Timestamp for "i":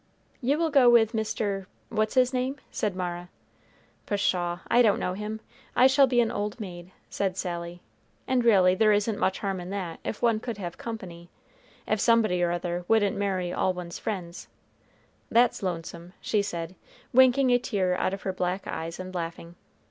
4.67-4.81, 5.75-5.85